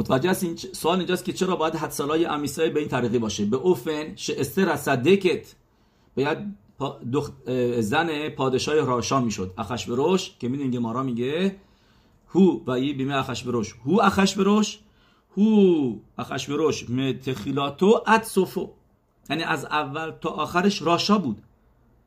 [0.00, 3.44] متوجه است این سوال اینجاست که چرا باید حد سالای امیسای به این طریقی باشه؟
[3.44, 5.54] به اوفن استر از صدکت
[6.16, 6.38] باید
[7.80, 9.54] زن پادشاه راشا می‌شد.
[9.58, 11.56] اخشبروش که می‌دونید گمارا میگه
[12.28, 14.78] هو و ای بیمه اخشبروش هو اخشبروش
[15.36, 18.70] هو اخشبروش متخیلاتو اد صفو.
[19.30, 21.42] یعنی از اول تا آخرش راشا بود.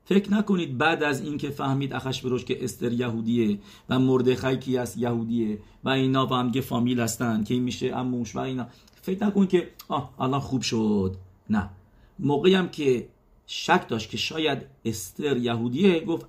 [0.06, 3.60] فکر نکنید بعد از اینکه فهمید اخشبروش که استر یهودیه
[3.90, 8.36] و مردخای کی است یهودیه و اینا با هم فامیل هستن که این میشه اموش
[8.36, 8.68] و اینا.
[9.02, 11.16] فکر نکن که آه الان خوب شد.
[11.50, 11.70] نه.
[12.20, 13.08] موقعی هم که
[13.48, 16.26] شک داشت که شاید استر یهودیه گفت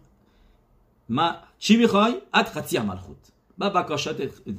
[1.08, 3.16] ما چی می‌خوای؟ اد خطی عمل خود.
[3.58, 4.14] و بکاشت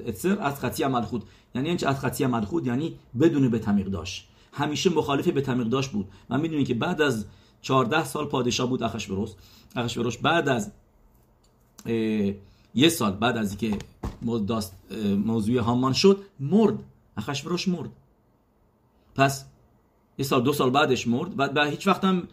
[0.06, 1.24] استر از خطی عمل خود.
[1.56, 4.28] یعنی اینچه از خطی عمل خود یعنی بدون به تمیق داشت.
[4.54, 6.08] همیشه مخالف به تمیق داشت بود.
[6.30, 7.26] و می‌دونید که بعد از
[7.66, 9.34] 14 سال پادشاه بود اخشبروس.
[9.76, 10.72] اخشبروس بعد از
[12.76, 13.78] یه سال بعد از اینکه
[15.16, 16.84] موضوع هامان شد مرد.
[17.18, 17.90] اخشبروش مرد.
[19.16, 19.46] پس
[20.18, 22.28] یه سال دو سال بعدش مرد و به هیچ وقت هم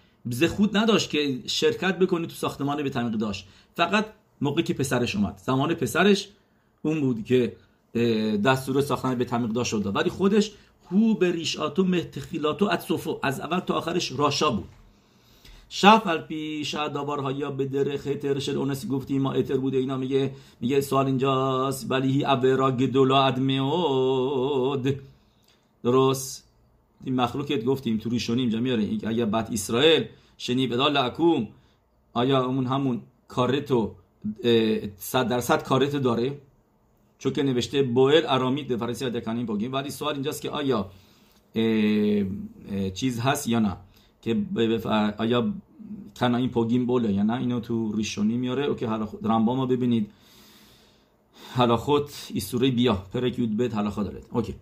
[0.56, 4.06] خود نداشت که شرکت بکنی تو ساختمان به تمیق داشت فقط
[4.41, 5.41] موقعی که پسرش اومد.
[5.45, 6.28] زمان پسرش
[6.83, 7.56] اون بود که
[8.45, 10.53] دستور ساختن به تمیق داشت شد ولی خودش
[10.91, 12.71] هو به ریشاتو مهتخیلاتو
[13.23, 14.69] از اول تا آخرش راشا بود.
[15.75, 16.92] شف الپی شاید
[17.37, 19.78] یا به در خطر شد اونسی گفتیم ما اتر بوده.
[19.78, 21.91] اینا میگه میگه سوال اینجاست.
[21.91, 25.00] ولی هی ابرا گدولا ادمیود
[25.84, 26.48] درست.
[27.05, 30.05] این مخلوقت گفتیم تو ریشونیم اینجا میاره اگر بد اسرائیل
[30.39, 31.48] شنی بدا لعکوم
[32.12, 33.95] آیا اون همون کارتو
[34.97, 36.39] صد درصد کارتو داره؟
[37.19, 40.91] چون که نوشته بوئل ارامید فرسی دکنیم بگیم ولی سوال اینجاست که آیا
[42.95, 43.77] چیز هست یا نه؟
[44.23, 44.47] که
[45.19, 45.53] آیا
[46.17, 48.65] کنا این پوگیم بوله یا نه؟ اینو تو ریشونی میاره.
[48.65, 50.11] اوکی حالا خود رمبا ببینید.
[51.56, 54.27] حالا خود ایستوری بیا پرک یود بد حالا خود دارد.
[54.31, 54.55] اوکی.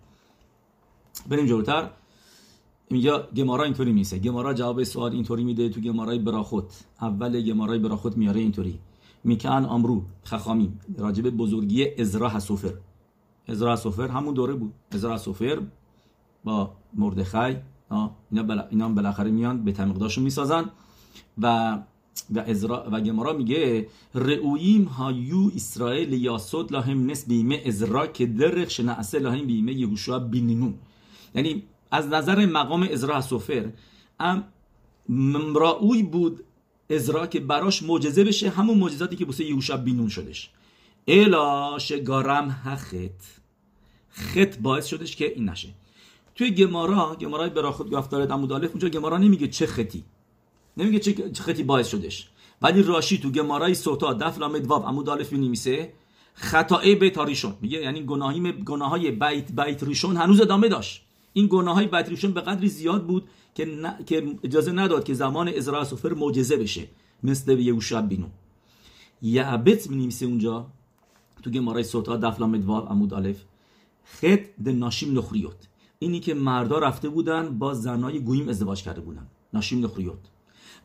[1.28, 1.91] بریم جلوتر.
[2.91, 8.16] میگه گمارا اینطوری میسه گمارا جواب سوال اینطوری میده تو گمارای براخوت اول گمارای براخوت
[8.16, 8.78] میاره اینطوری.
[9.25, 10.72] میکن امرو خخامی.
[10.98, 12.75] راجب بزرگی ازرا حسوفر.
[13.47, 14.72] ازرا حسوفر همون دوره بود.
[14.91, 15.62] ازرا حسوفر
[16.44, 17.56] با مردخای
[17.91, 20.71] اینا, بلا اینا بالاخره میان به تمیقداشون می‌سازن
[21.39, 21.78] و
[22.34, 28.71] و ازرا و گمارا میگه رؤیم هایو اسرائیل یاسود لهم نس بیمه ازرا که درخ
[28.71, 30.75] شنعسه لهم بیمه یهوشوا بینینون
[31.34, 33.73] یعنی از نظر مقام ازرا سفر
[34.21, 34.45] ام
[35.09, 36.45] ممرعوی بود
[36.91, 40.51] ازرا که براش معجزه بشه همون معجزاتی که بوسه یهوشع بینون شدش.
[41.09, 43.41] الا شگارم هخت.
[44.11, 45.69] خط باعث شدش که این نشه.
[46.41, 50.05] توی گمارا گمارای برا خود گفتار عمود الف اونجا گمارا نمیگه چه خطی.
[50.77, 52.28] نمیگه چه خطی باعث شدش.
[52.62, 55.93] ولی راشی تو گمارای سوتا دف لامد واو عمود الف میمیسه
[56.34, 57.55] خطای بیت ریشون.
[57.61, 61.03] میگه یعنی گناهی گناهای بیت بیت ریشون هنوز ادامه داشت.
[61.33, 65.49] این گناه های بیت ریشون به قدری زیاد بود که, که اجازه نداد که زمان
[65.49, 66.89] ازرا سفر معجزه بشه.
[67.22, 68.27] مثل یهوشع بینو.
[69.22, 70.67] یعبت میمیسه اونجا
[71.43, 73.45] تو گمارای سوتا دف لامد واو عمود الف
[74.05, 75.69] خط د ناشیم نخریوت
[76.03, 79.27] اینی که مردا رفته بودن با زنای گویم ازدواج کرده بودن.
[79.55, 80.19] ناشیم نخریوت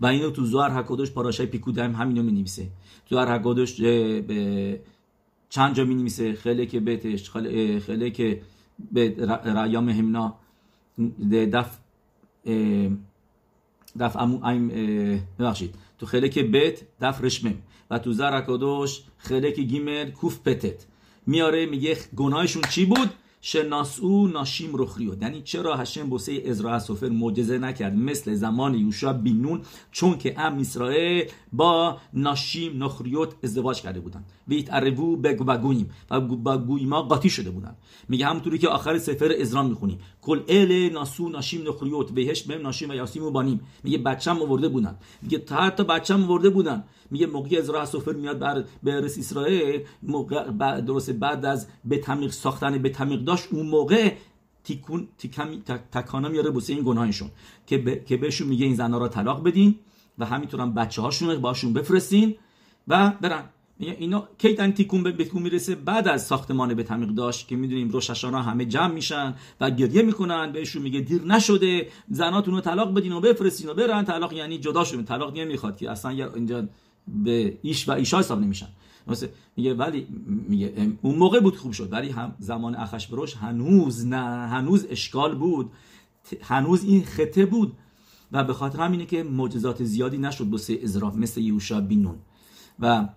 [0.02, 2.68] و اینو تو زوار حکادش پاراشای پیکودم همینو می نویسه
[3.09, 4.81] زوار حکادش به
[5.50, 7.30] چند جا می نویسه خیلی که بهتش
[7.86, 8.42] خیلی که
[8.92, 9.16] به
[9.46, 10.36] رایام همنا
[11.54, 11.78] دف
[14.00, 14.68] دف امو ایم
[15.40, 15.75] ببخشید.
[15.98, 17.56] تو خیلی که بیت دف رشمم.
[17.90, 18.44] و تو زر
[19.18, 20.86] خیلی که گیمل کوف پتت.
[21.28, 23.09] میاره میگه گناهشون چی بود؟
[23.47, 29.61] شناسو ناشیم رخریو یعنی چرا هشم بوسه ازرا سفر معجزه نکرد؟ مثل زمان یوشا بینون
[29.91, 36.57] چون که ام اسرائیل با ناشیم نخریوت ازدواج کرده بودن ویت عربو بگویم و با
[36.57, 37.75] گویما قاطی شده بودن
[38.09, 40.00] میگه همونطوری که آخر سفر ازرا می‌خونیم.
[40.25, 43.59] کل ال ناسو ناشیم نخریوت بهش بهم ناشیم و یاسیم و بانیم.
[43.84, 44.96] میگه بچم آورده بودن.
[45.22, 46.84] میگه تا حتی بچم آورده بودن.
[47.12, 52.78] میگه موقعی از سفر میاد بر برس اسرائیل موقع درست بعد از به تمیق ساختن
[52.78, 54.13] به تمیق داشت اون موقع
[54.63, 55.62] تیکون تیکم
[55.92, 57.30] تکانا میاره بوسه این گناهشون.
[57.68, 59.75] که که بهشون میگه این زنا را طلاق بدین
[60.18, 62.36] و همینطور هم بچه هاشون باشون بفرستین
[62.88, 63.50] و برن.
[63.80, 65.75] میگه اینا کی تن تیکون به بتکون می‌رسه.
[65.75, 70.51] بعد از ساختمان به تمیق داشت که می‌دونیم روششانا همه جمع میشن و گریه می‌کنن.
[70.51, 71.88] بهشون میگه دیر نشده.
[72.10, 74.06] زناتون رو طلاق بدین و بفرستین و برن.
[74.06, 75.04] طلاق یعنی جدا شدن.
[75.04, 76.68] طلاق نمی‌خواد که اصلا اینجا
[77.07, 78.68] به ایش و ایشا حساب نمیشن.
[79.57, 80.07] میگه ولی
[80.48, 81.94] میگه اون موقع بود خوب شد.
[81.94, 84.48] ولی هم زمان اخش بروش هنوز نه.
[84.48, 85.72] هنوز اشکال بود.
[86.42, 87.74] هنوز این خطه بود.
[88.31, 92.16] و به خاطر همینه که معجزات زیادی نشد بسه ازراف مثل یوشا بینون.
[92.80, 93.07] و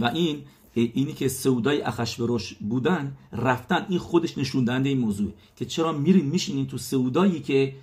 [0.00, 0.42] و این
[0.74, 6.26] اینی که סעודה ی اخشوروش بودن رفتن این خودش نشوندنده این موضوع که چرا میرین
[6.26, 7.74] میشینین تو סעודה یی که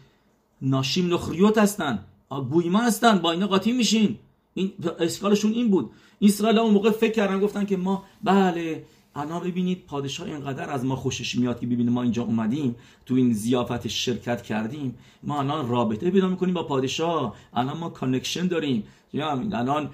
[0.62, 2.06] נשים נוכריות هستن
[2.50, 4.18] גויים ها هستن با اینا قاطی میشین.
[4.54, 5.92] این اشکالشون این بود.
[6.22, 8.86] اسرائیل اون موقع فکر کردن گفتن که ما بله
[9.16, 12.76] الان ببینید پادشاه اینقدر از ما خوشش میاد که ببینید ما اینجا اومدیم
[13.06, 14.98] تو این ضیافت شرکت کردیم.
[15.24, 17.36] ما الان رابطه پیدا می‌کنیم با پادشاه.
[17.54, 18.84] الان ما connection داریم.
[19.14, 19.90] یا الان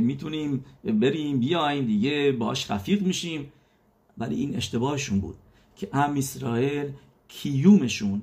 [0.00, 3.52] می‌تونیم بریم بیایم دیگه باش رفیق میشیم.
[4.18, 5.34] ولی این اشتباهشون بود
[5.76, 6.88] که ام اسرائیل
[7.28, 8.22] کیومشون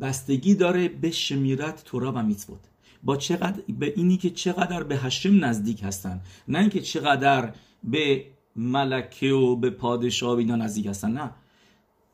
[0.00, 2.58] بستگی داره به شمیرت تورا و میتوت
[3.02, 7.52] با چقدر به اینی که چقدر به هشم نزدیک هستن نه اینکه چقدر
[7.84, 8.24] به
[8.56, 11.30] ملکه و به پادشاه و اینا نزدیک هستن نه.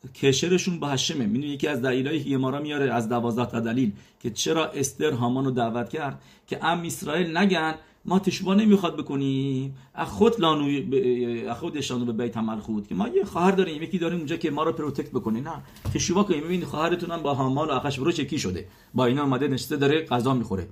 [0.09, 4.31] کشرشون با هشمه می‌دونی یکی از دلایلی که ما میاره از دوازده تا دلیل که
[4.31, 9.77] چرا استر هامان رو دعوت کرد که ام اسرائیل نگن ما تشوا نمی‌خواد بکنیم.
[10.07, 13.83] خود لانو خودشانو به بیت خود که ما یه خواهر داریم.
[13.83, 15.41] یکی داریم اونجا که ما رو پروتکت بکنه.
[15.41, 15.63] نه.
[15.95, 16.41] تشوا کنیم.
[16.41, 18.69] ببینید خواهرتون با هامان و اخش برو چکی شده.
[18.95, 20.69] با اینا اومده نشسته داره غذا می‌خوره.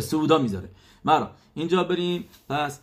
[0.00, 0.68] سودا می‌ذاره.
[1.04, 2.24] مرا اینجا بریم.
[2.48, 2.80] پس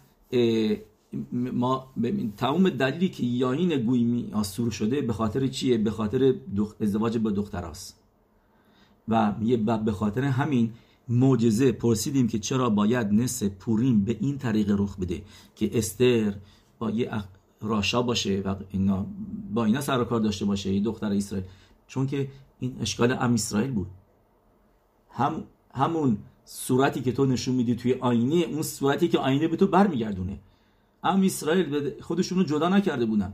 [1.34, 1.92] ما
[2.38, 6.34] تمام دلیلی که یاین گویمی آسور شده به خاطر چیه؟ به خاطر
[6.82, 8.00] ازدواج با دختراست.
[9.08, 10.74] و یه به خاطر همین
[11.10, 15.22] معجزه پرسیدیم که چرا باید نس پوریم به این طریق رخ بده
[15.56, 16.36] که استر
[16.80, 17.12] با یه
[17.62, 19.06] راشا باشه و اینا
[19.54, 21.48] با اینا سر کار داشته باشه یه دختر اسرائیل.
[21.88, 22.28] چون که
[22.60, 23.88] این اشکال ام اسرائیل بود.
[25.12, 29.68] هم همون صورتی که تو نشون میدی توی آینه اون صورتی که آینه به تو
[29.68, 30.40] برمیگردونه.
[31.04, 33.34] ام اسرائیل خودشون رو جدا نکرده بودن.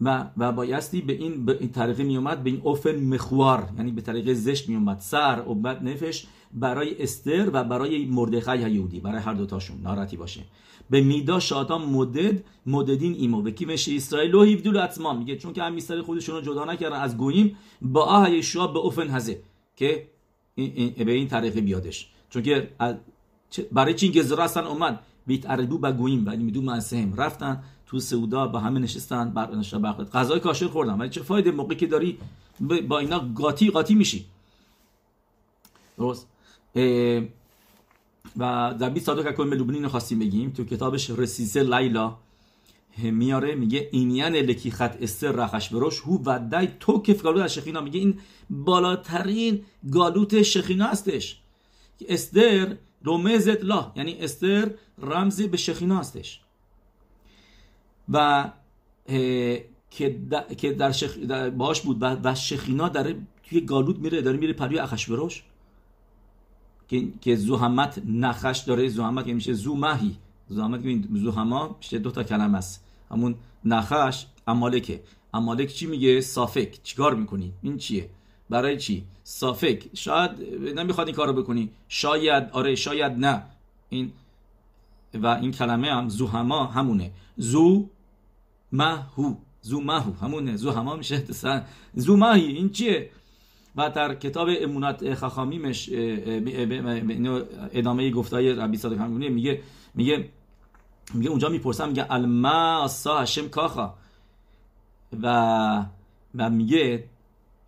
[0.00, 3.90] و و بایستی به این به این طریقه می اومد به این اوفن مخوار یعنی
[3.90, 4.98] به طریق زشت می اومد.
[5.00, 10.40] سر و بعد نفش برای استر و برای مردخای یهودی برای هر دوتاشون ناراتی باشه.
[10.90, 13.42] به میدا شاطان مدد مددین ایمو.
[13.42, 14.34] به کی مشه اسرائیل.
[14.34, 18.04] و هیفدول اتمان میگه چون که هم اسرائیل خودشون رو جدا نکردن از گوییم با
[18.04, 19.42] آه یشوا به اوفن هزه
[19.76, 20.08] که
[20.96, 22.08] به این طریقه بیادش.
[22.30, 22.70] چون که
[23.72, 25.00] برای چین گزرا اصلا اومد.
[25.28, 29.46] بیت عربو با گوییم ولی میدو منسهم رفتن تو سعودا با همه نشستن بر
[30.04, 32.18] غذای کاشر خوردن ولی چه فایده موقعی که داری
[32.88, 34.24] با اینا قاطی قاطی میشی.
[35.98, 36.26] درست.
[38.36, 42.16] و در 20 صادق اکوین لوبنین خواستیم بگیم تو کتابش رسیزه لیلا
[42.98, 47.80] میاره میگه اینیان لکی خط استر رخش بروش هو ودای تو کف گالوت از شخینا
[47.80, 48.18] میگه این
[48.50, 51.40] بالاترین گالوت شخینا هستش.
[52.08, 56.40] استر رومزت لا یعنی استر رمزی به شخینا هستش
[58.12, 58.50] و
[59.90, 60.08] که
[60.78, 61.18] در, شخ...
[61.18, 65.42] در باش بود و شخینا داره توی گالوت میره داره میره پروی اخشبروش
[66.88, 70.16] که که زوهمت نخش داره زوهمت که میشه زومهی
[70.48, 73.34] زوهمت که زوهما میشه دو تا کلمه است همون
[73.64, 75.02] نخش امالکه
[75.34, 78.10] امالک چی میگه صافک چیکار می‌کنی این چیه
[78.50, 80.30] برای چی؟ صافک شاید
[80.78, 81.70] نمی‌خواد این کارو بکنی.
[81.88, 83.42] شاید آره شاید نه.
[83.88, 84.12] این
[85.14, 87.10] و این کلمه هم زوهما همونه.
[87.36, 87.88] زو
[88.72, 90.56] مهو زو مهو همونه.
[90.56, 91.24] زو هما میشه
[91.94, 93.10] زو مهی این چیه؟
[93.76, 95.90] و در کتاب امونت خخامیمش
[97.72, 99.62] ادامه گفتای ربی صادق همونه میگه
[99.94, 100.28] میگه
[101.14, 103.94] میگه اونجا می‌پرسم میگه الما سا هشم کاخا.
[105.22, 105.84] و
[106.34, 107.04] و میگه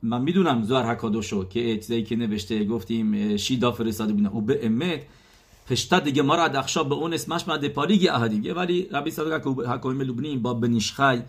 [0.02, 5.00] من می‌دونم زوار حکادوشو که چیزایی که نوشته گفتیم شیدا فرستاده بودن و به امت
[5.70, 10.00] پشتا دیگه ما را دخشا به اون اسمش مده پالیگی احدیگه ولی ربی صادق حکایم
[10.00, 11.22] لبنی با بنیشخای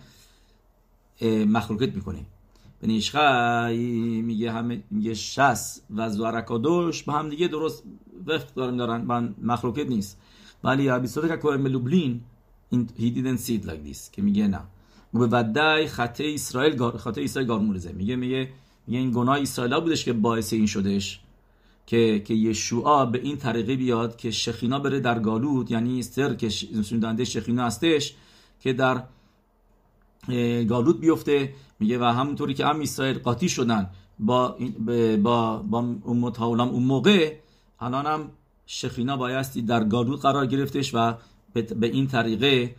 [1.46, 2.18] مخلوقت می‌کنه.
[2.82, 3.76] بنیشخای
[4.22, 7.82] میگه همه میگه شس و زوارکادوش با هم دیگه درست
[8.26, 9.00] وفق دارن دارن.
[9.00, 10.18] من مخلوقت نیست.
[10.64, 12.20] ولی ربی صادق حکایم لبنین
[12.72, 14.60] he didn't see it like this که میگه نه.
[15.14, 18.48] به ودای خطه اسرائیل خطه اسرائیل گارمورزه میگه میگه
[18.86, 21.20] میگه این گناه اسرائیل بودش که باعث این شدش
[21.86, 26.48] که که یشوع به این طریقه بیاد که شخینا بره در گالود یعنی استر که
[26.48, 28.14] سوندنده شخینا هستش
[28.60, 29.02] که در
[30.68, 31.54] گالود بیفته.
[31.80, 34.56] میگه و همونطوری که هم اسرائیل قاطی شدن با
[35.22, 37.36] با با امت اون موقع
[37.80, 38.30] الان هم
[38.66, 41.14] شخینا بایستی در گالود قرار گرفتش و
[41.54, 42.74] به این طریقه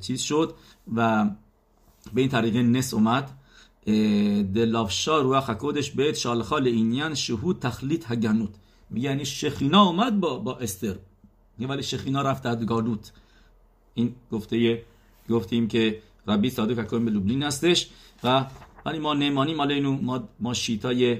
[0.00, 0.54] چیز شد
[0.94, 1.30] و
[2.14, 3.30] به این طریقه نس اومد.
[5.06, 8.50] روح حکودش بهت شالخال اینیان شهود تخلیط هگنوت
[8.94, 10.96] یعنی شخینا اومد با, با استر.
[11.60, 13.12] ولی شخینا رفت در گالوت
[13.94, 14.82] این گفته
[15.30, 17.88] گفتیم که ربی صادق حکام به لوبلین هستش
[18.24, 18.46] و
[18.86, 21.18] ولی ما نمانی مال اینو ما, ما شیتای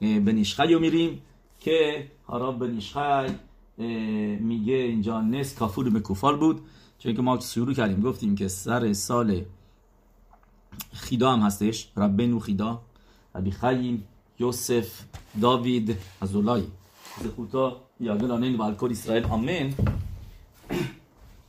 [0.00, 1.22] بنیشخی رو میریم
[1.60, 3.34] که حراب بنیشخی
[4.40, 6.60] میگه اینجا نس کافور به کوفال بود.
[6.98, 9.42] چون که ما شروع کردیم گفتیم که سر سال
[10.92, 12.80] خیدا هم هستش ربنو خیدا
[13.34, 14.04] ربی خیم
[14.38, 15.00] یوسف
[15.40, 16.64] داوید ازولای
[17.24, 19.74] زخوتا یادل آنین و الکل اسرائیل آمین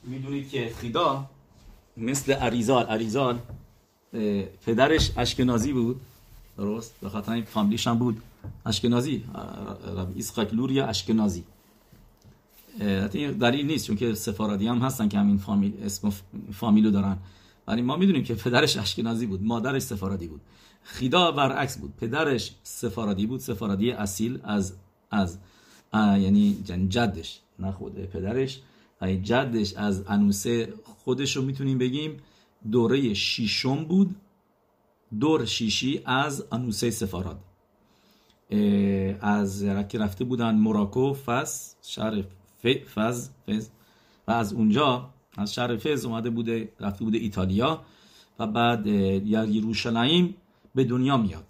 [0.04, 1.26] می‌دونید که خیدا
[1.98, 3.40] مثل اریزال اریزال
[4.66, 6.02] پدرش اشکنازی بود
[6.58, 8.22] درست به خاطر فامیلیش هم بود
[8.66, 9.24] اشکنازی
[9.98, 11.44] ربی اسحاق لوریا اشکنازی
[13.40, 16.14] دلیل نیست چون که سفارادی هم هستن که همین فامیل اسم
[16.54, 17.18] فامیلو دارن
[17.68, 20.42] ولی ما می‌دونیم که پدرش اشکنازی بود مادرش سفارادی بود.
[20.84, 21.94] خیدا برعکس بود.
[21.98, 24.74] پدرش سفارادی بود سفارادی اصیل از
[25.12, 25.38] از
[25.94, 28.62] یعنی جدش نه خود پدرش.
[29.24, 32.18] جدش از انوسه خودش رو می‌تونیم بگیم
[32.72, 34.16] دوره شیشم بود.
[35.20, 37.40] دور شیشی از انوسه سفاراد.
[39.22, 42.24] از که رفته بودن مراکو فس شهر
[42.96, 43.30] فز.
[44.28, 47.82] و از اونجا از شهر فز اومده بوده رفته بوده ایتالیا
[48.40, 50.36] و بعد یروشلایم
[50.76, 51.46] به دنیا میاد.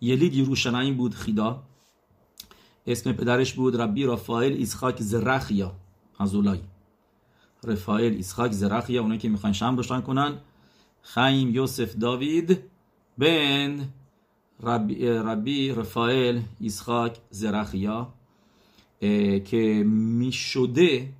[0.00, 1.62] یلید یروشلایم بود خیدا.
[2.86, 5.72] اسم پدرش بود ربی رافائل ایسخاک زرخیا
[6.18, 6.60] از اولای
[7.64, 10.34] رفائل ایسخاک زرخیا اونایی که می‌خوان شم روشن کنن.
[11.02, 12.58] خیم یوسف داوید
[13.18, 13.88] بن
[14.62, 18.14] ربی, ربی رفائل ایسخاک زرخیا
[19.44, 21.12] که می‌شده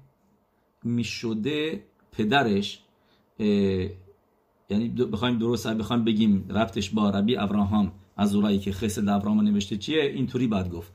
[0.85, 2.81] می‌شده پدرش
[4.71, 9.77] یعنی بخوایم درست بخوایم بگیم رفتش با ربی ابراهام از اولایی که خسد ابراهام نوشته
[9.77, 10.93] چیه؟ اینطوری باید گفت.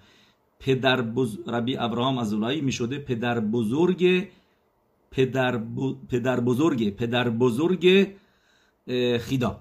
[0.60, 1.38] پدر بز...
[1.48, 4.28] ربی ابراهام از اولایی می‌شده پدر بزرگ
[5.12, 6.08] پدر, ب...
[6.10, 8.08] پدر بزرگ پدر بزرگ
[9.20, 9.60] خیدا.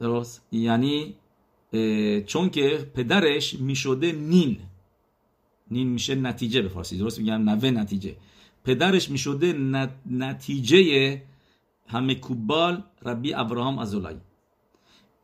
[0.00, 1.14] درست؟ یعنی
[2.26, 4.58] چون که پدرش می‌شده نین
[5.70, 6.98] نین میشه نتیجه به فارسی.
[6.98, 8.16] درست میگم؟ نوه نتیجه.
[8.64, 9.52] پدرش می‌شده
[10.10, 11.22] نتیجه
[11.86, 14.16] همه کوبال ربی ابراهام از اولای.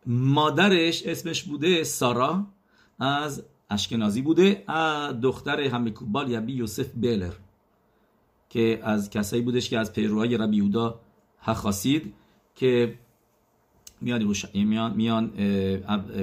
[0.06, 2.46] مادرش اسمش بوده سارا
[2.98, 4.64] از اشکنازی بوده.
[5.22, 7.32] دختر همه کوبال یبی یوسف بیلر
[8.48, 11.00] که از کسایی بودش که از پیروهای ربی یودا
[11.38, 12.14] حخاسید
[12.54, 12.98] که
[14.00, 15.32] میان میان میان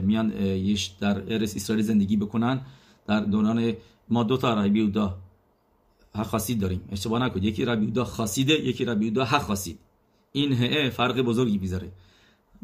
[0.01, 2.61] میان یش در ارس اسرائیل زندگی بکنن
[3.07, 3.73] در دوران
[4.09, 5.17] ما دو تا ربی یودا.
[6.15, 6.81] حخاسید داریم.
[6.91, 7.43] اشتباه نکنید.
[7.43, 9.79] یکی ربی یودا خاصیده یکی ربی یودا حخاسید
[10.31, 11.91] این هه فرق بزرگی بیزاره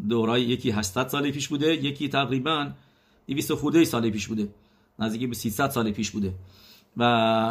[0.10, 2.72] دورای یکی 800 سال پیش بوده یکی تقریبا
[3.28, 4.50] 200 خورده سال پیش بوده.
[5.00, 6.34] نزدیک به 300 سال پیش بوده.
[6.98, 7.04] و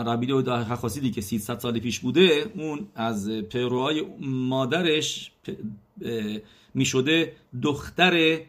[0.07, 5.33] ربی و خاصیدی که 300 سال پیش بوده اون از پیروهای مادرش
[6.75, 8.41] می شده دختر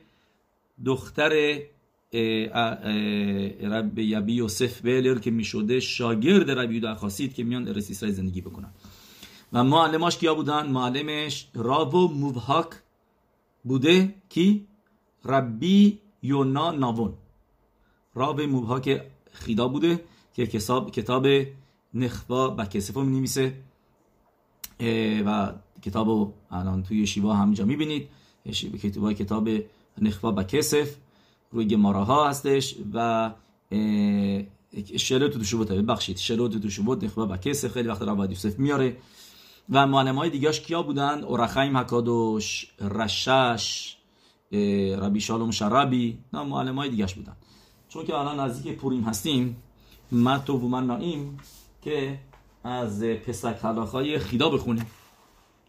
[0.86, 1.60] دختر
[2.14, 8.16] رب یبی یوسف بیلر که می شده شاگرد ربی و خاصید که میان ارس اسرائیل
[8.16, 8.70] زندگی بکنن.
[9.54, 12.68] و معلماش کیا بودن؟ معلمش راو موبهاک
[13.64, 14.16] بوده.
[14.30, 14.68] کی؟
[15.26, 17.14] ربی یونا ناون
[18.16, 19.02] راو موبهاک
[19.32, 20.00] خیدا بوده
[20.34, 21.28] که کتاب کتاب
[21.94, 23.30] نخبا و کسف رو می
[25.26, 28.08] و کتاب رو الان توی شیوا همینجا می‌بینید.
[28.82, 29.50] کتاب کتاب
[30.02, 30.96] نخبا و کسف
[31.52, 33.32] روی گماره ها هستش و
[34.98, 38.98] شلوت تو شبوت ببخشید شلوت تو شبوت نخبا و کسف خیلی وقت رواد یوسف میاره.
[39.70, 43.96] و معلم های دیگهش کیا بودن؟ اورخایم حکادوش رشش
[45.02, 46.18] ربی شالوم شرابی.
[46.34, 47.36] نه معلم های دیگهش بودن.
[47.90, 49.58] چون که الان نزدیک پوریم هستیم
[50.12, 51.38] متو و من ناییم
[51.82, 52.20] که
[52.64, 53.58] از پسک
[53.94, 54.86] های خیدا بخونیم.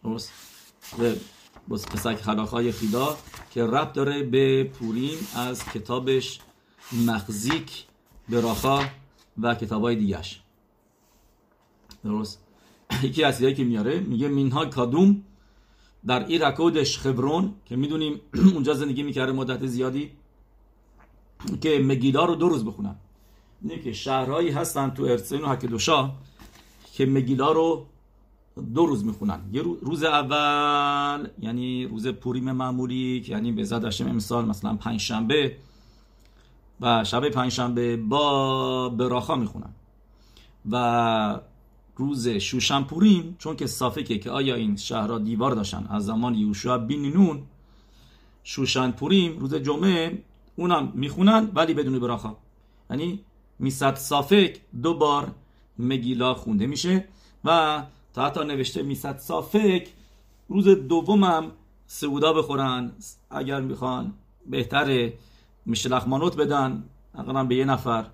[0.03, 0.31] درست؟
[1.69, 3.17] بس پسک های خیدا
[3.51, 6.39] که رب داره به پوریم از کتابش
[7.07, 7.85] مخزیک
[8.29, 8.83] براخا
[9.41, 10.41] و کتاب های دیگهش.
[12.03, 12.43] درست.
[13.03, 15.23] یکی از که میاره میگه مینها کادوم
[16.05, 18.21] در ایرکودش خبرون که می‌دونیم
[18.53, 20.11] اونجا زندگی می‌کرده مدت زیادی
[21.61, 22.95] که مگیلا رو دو روز بخونن.
[23.61, 26.11] اینه که شهرهایی هستن تو ارسین و حکدوشا
[26.93, 27.85] که مگیلا رو
[28.75, 29.39] دو روز می‌خونن.
[29.53, 35.57] یه روز اول یعنی روز پوریم معمولی که یعنی به زد امسال مثلا پنج شنبه
[36.81, 39.69] و شب پنج شنبه با براخا می‌خونن.
[40.71, 41.39] و
[41.95, 46.77] روز شوشن پوریم چون که صافکه که آیا این شهرها دیوار داشتن از زمان یوشع
[46.77, 47.41] بین نون
[48.43, 50.23] شوشن پوریم روز جمعه
[50.55, 52.35] اونم می‌خونن ولی بدون براخا.
[52.89, 53.19] یعنی
[53.59, 55.31] میصد صافک دو بار
[55.79, 57.05] مگیلا خونده میشه
[57.45, 59.87] و تا حتی نوشته میصد صافک
[60.49, 61.51] روز دومم
[61.87, 62.91] سعودا بخورن.
[63.29, 64.13] اگر می‌خوان
[64.45, 65.13] بهتره
[65.65, 66.83] مشلخ مانوت بدن.
[67.15, 68.05] اقلا به یه نفر.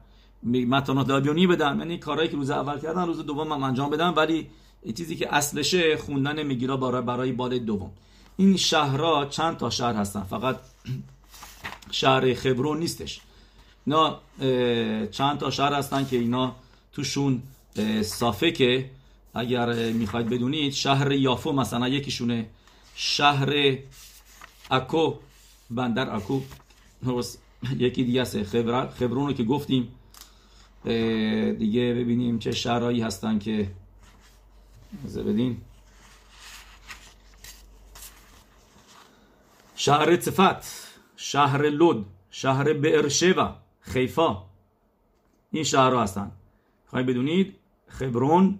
[0.44, 1.80] متانات لابیونی بدن.
[1.80, 4.10] یعنی کارهایی که روز اول کردن روز دوم هم انجام بدن.
[4.10, 4.48] ولی
[4.98, 7.92] چیزی که اصلشه خوندن مگیرا برای برای بال دوم.
[8.38, 10.60] این شهرها چند تا شهر هستن؟ فقط
[11.92, 13.22] شهر خبرون نیستش.
[13.86, 14.20] اینا
[15.12, 16.56] چند تا شهر هستن که اینا
[16.92, 17.42] توشون
[18.02, 18.90] صافه که
[19.38, 22.50] اگر می‌خواید بدونید شهر یافو مثلا یکیشونه.
[22.96, 23.78] شهر
[24.72, 25.14] اکو
[25.70, 26.42] بندر اکو.
[27.78, 29.92] یکی دیگه است خبرون رو که گفتیم.
[31.60, 33.72] دیگه ببینیم چه شهرهایی هستن که
[35.16, 35.58] بدین.
[39.76, 44.44] شهر صفت شهر لود شهر بئرشوا خیفا.
[45.52, 46.32] این شهرها هستن.
[46.88, 47.56] خواهی بدونید
[47.88, 48.60] خبرون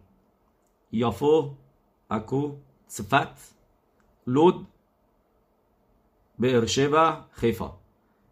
[0.92, 1.50] یافو
[2.10, 2.52] اکو
[2.88, 3.54] صفت
[4.28, 4.68] لود
[6.40, 7.72] بئرشوا خیفا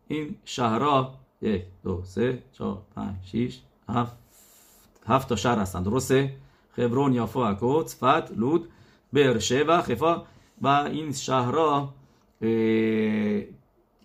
[0.08, 4.16] این شهرها یک دو سه چهار پنج شیش هفت
[5.06, 6.36] هفت تا شهر هستند درسته؟
[6.72, 8.70] خبرون یافو اکو صفت لود
[9.14, 10.24] بئرشوا خیفا
[10.62, 11.94] و این شهرها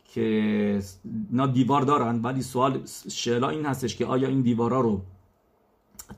[0.04, 0.82] که
[1.30, 2.80] اینا دیوار دارن ولی سوال
[3.10, 5.00] شعلا این هستش که آیا این دیوارا رو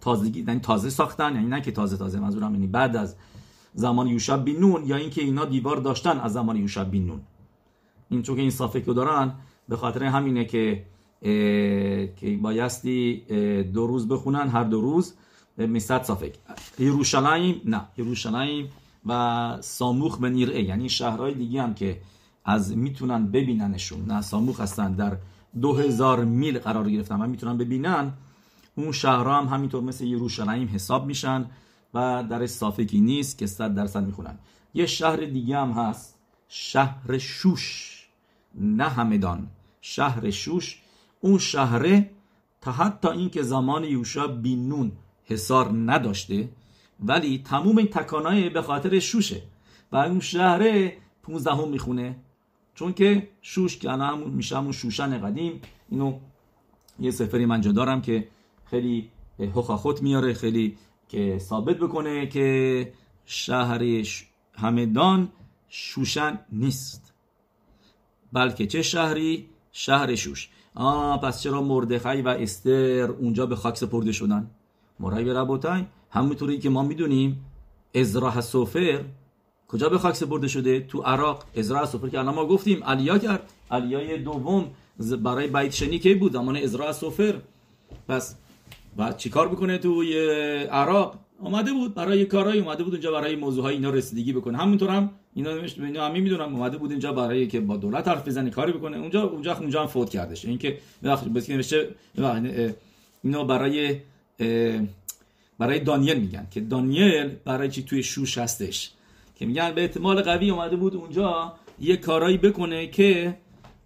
[0.01, 3.17] تازگی یعنی تازه ساختن یعنی نه که تازه تازه منظورم یعنی بعد از
[3.75, 7.21] زمان یوشع بین نون یا اینکه اینا دیوار داشتن از زمان یوشع بین نون.
[8.09, 9.33] این چون که این صافه که دارن
[9.69, 10.85] به خاطر همینه که
[12.17, 13.23] که بایستی
[13.75, 15.15] دو روز بخونن هر دو روز
[15.57, 16.35] میصد صافک
[16.79, 18.69] یروشلایم نه یروشلایم
[19.07, 22.01] و ساموخ به نیره یعنی شهرهای دیگه هم که
[22.45, 24.05] از می‌تونن ببیننشون.
[24.05, 25.17] نه ساموخ هستن در
[25.61, 28.13] دو هزار میل قرار گرفتن و می‌تونن ببینن.
[28.75, 31.47] اون شهرها هم همینطور مثل یروشلایم حساب میشن
[31.95, 34.39] و در صافکی نیست که صد درصد می‌خونن.
[34.75, 37.99] یه شهر دیگه هم هست شهر شوش
[38.55, 39.49] نه همدان
[39.81, 40.83] شهر شوش.
[41.21, 42.11] اون شهره
[42.61, 44.93] تا حتی اینکه زمان یوشا بینون
[45.25, 46.49] حسار نداشته
[47.01, 49.43] ولی تموم این تکانای به خاطر شوشه.
[49.93, 52.17] و اون شهره 15 هم می‌خونه
[52.75, 55.61] چون که شوش که همون میشه همون شوشن قدیم.
[55.89, 56.19] اینو
[57.01, 58.29] یه سفری من دارم که
[58.73, 59.11] خیلی
[59.55, 60.77] حخاخت میاره خیلی
[61.09, 62.93] که ثابت بکنه که
[63.25, 64.07] شهر
[64.55, 65.29] همدان
[65.69, 67.13] شوشن نیست.
[68.33, 70.49] بلکه چه شهری؟ شهر شوش.
[70.75, 74.51] آه پس چرا مردخی و استر اونجا به خاک سپرده شدن؟
[75.01, 77.45] مرای به ربوتای همونطوری که ما می‌دونیم
[77.95, 79.05] ازرا سوفر
[79.69, 81.45] کجا به خاک سپرده شده؟ تو عراق.
[81.57, 83.53] ازرا سوفر که الان ما گفتیم علیا کرد.
[83.71, 84.71] علیای دوم
[85.23, 87.35] برای بیت شنی کی بود؟ زمان ازرا سوفر
[88.09, 88.37] پس
[88.97, 90.03] بعد چیکار بکنه تو
[90.71, 94.59] عراق اومده بود برای کارهای اومده بود اونجا برای موضوع های اینا رسیدگی بکنه.
[94.59, 98.51] همونطور هم اینا اینا همین می‌دونم اومده بود اینجا برای که با دولت حرف بزنه
[98.51, 98.97] کاری بکنه.
[98.97, 100.45] اونجا اونجا اونجا هم فوت کردش.
[100.45, 101.89] اینکه وقتی بس نوشته
[103.23, 103.97] اینا برای
[105.59, 108.91] برای دانیل میگن که دانیل برای چی توی شوش هستش؟
[109.39, 113.35] که میگن به احتمال قوی اومده بود اونجا یه کارایی بکنه که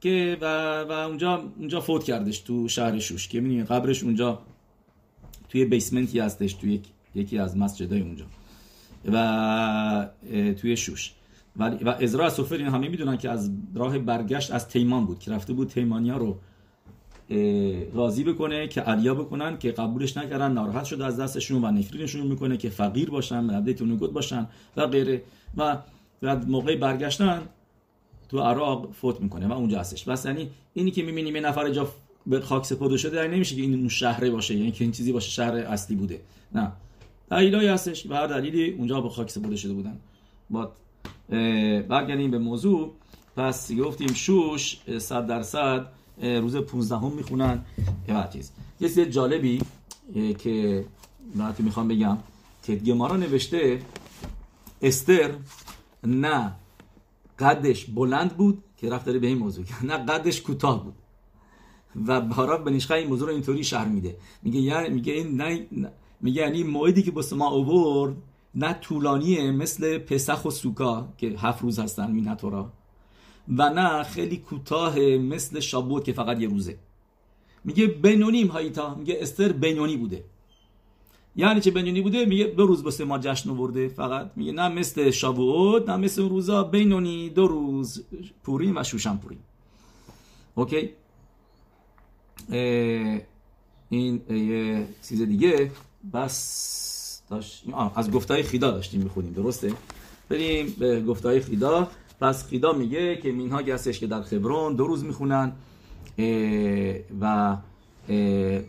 [0.01, 0.47] که و,
[0.83, 3.29] و اونجا اونجا فوت کردش تو شهر شوش.
[3.29, 4.38] که می‌دونی قبرش اونجا
[5.48, 6.80] توی بیسمنتی هستش توی
[7.14, 8.24] یکی از مسجدای اونجا.
[9.12, 10.09] و
[10.61, 11.12] توی شوش.
[11.56, 15.30] و, و ازرا سفر این همه می‌دونن که از راه برگشت از تیمان بود که
[15.30, 16.38] رفته بود تیمانیا رو
[17.94, 22.56] راضی بکنه که علیا بکنن که قبولش نکردن ناراحت شده از دستشون و نفرینشون می‌کنه
[22.56, 25.22] که فقیر باشن مبده تونگوت باشن و غیره.
[25.56, 25.78] و
[26.22, 27.42] بعد موقع برگشتن
[28.28, 30.04] تو عراق فوت می‌کنه و اونجا هستش.
[30.04, 31.88] بس یعنی اینی که می‌بینیم یه نفر جا
[32.26, 35.12] به خاک سپرده شده یعنی نمیشه که این اون شهره باشه یعنی که این چیزی
[35.12, 36.20] باشه شهر اصلی بوده.
[36.54, 36.72] نه.
[37.30, 39.98] دلیلایی هستش و هر دلیلی اونجا به خاک سپرده شده بودن.
[40.50, 40.72] با
[41.88, 42.92] برگردیم به موضوع.
[43.36, 45.86] پس گفتیم شوش صد درصد
[46.22, 47.64] روز 15 هم می‌خونن.
[48.08, 48.52] یه چیز.
[48.80, 49.60] یه چیز جالبی
[50.38, 50.84] که
[51.34, 52.18] براتون می‌خوام بگم.
[52.62, 53.80] که گمارا نوشته
[54.82, 55.34] استر
[56.04, 56.52] نه
[57.38, 59.64] قدش بلند بود که رفت داره به این موضوع.
[59.90, 60.94] نه قدش کوتاه بود.
[62.06, 64.16] و بارا بنیشخه این موضوع اینطوری شهر میده.
[64.42, 65.66] میگه یعنی میگه این نه
[66.20, 68.16] میگه یعنی موعدی که با ما
[68.54, 72.72] نه طولانیه مثل پسخ و سوکا که هفت روز هستن مینتورا
[73.56, 76.78] و نه خیلی کوتاه مثل شابوت که فقط یه روزه.
[77.64, 78.94] میگه بینونیم هایتا.
[78.94, 80.24] میگه استر بینونی بوده.
[81.37, 84.30] یعنی چه بینونی بوده؟ میگه دو روز بسه ما جشن آورده فقط.
[84.37, 86.64] میگه نه مثل شابوت نه مثل روزا.
[86.64, 88.04] بینونی دو روز
[88.42, 89.38] پوریم و شوشن پوریم.
[90.54, 90.90] اوکی؟
[93.88, 95.70] این یه چیز دیگه.
[96.12, 99.72] بس داشت از گفتای خیدا داشتیم می‌خونیم درسته؟
[100.29, 101.88] بریم به گفتای خیدا.
[102.20, 105.53] پس خیدا میگه که مینها هستش که در خبرون دو روز می‌خونن
[107.20, 107.57] و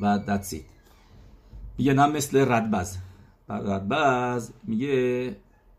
[0.02, 0.66] و دتسی
[1.78, 2.98] میگه نه مثل ردبز.
[3.50, 5.36] ردبز میگه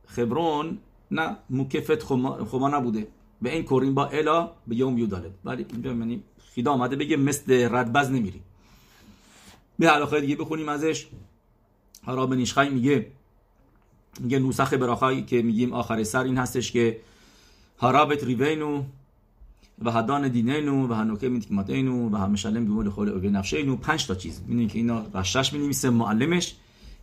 [0.07, 0.79] خبرون
[1.11, 3.07] نه مکفت خما, نبوده.
[3.42, 5.35] به این کورین با الا به یوم یودالد.
[5.44, 6.22] ولی اینجا
[6.59, 8.40] خیدا آمده بگه مثل ردبز نمیری.
[9.79, 11.07] به علاقه دیگه بخونیم ازش.
[12.07, 13.07] به نیشخای میگه
[14.21, 17.01] میگه نوسخ براخایی که میگیم آخر سر این هستش که
[17.81, 18.83] هرابت ریوینو
[19.83, 23.77] و هدان دینینو و هنوکه میتکماتینو و همشلم گمول خول اوگه نفشینو.
[23.77, 24.40] پنج تا چیز.
[24.47, 26.55] می‌دونی که اینا رشتش می معلمش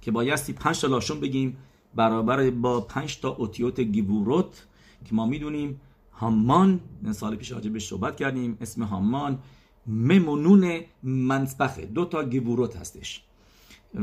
[0.02, 1.58] که بایستی پنج تا لاشون بگیم.
[1.96, 4.66] برابر با پنج تا اوتیوت گیبوروت
[5.06, 5.82] که ما می‌دونیم
[6.16, 6.80] هامان.
[7.12, 8.58] سال پیش به صحبت کردیم.
[8.62, 9.40] اسم هامان
[9.88, 13.24] ممونون منسبخه دو تا گیبوروت هستش.